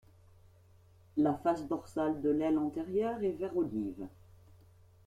La 1.15 1.35
face 1.35 1.67
dorsale 1.67 2.23
de 2.23 2.31
l'aile 2.31 2.57
antérieure 2.57 3.21
est 3.21 3.33
vert 3.33 3.55
olive. 3.55 4.07